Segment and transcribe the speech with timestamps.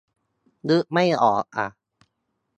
[0.69, 1.67] นึกไม่ออกอ่ะ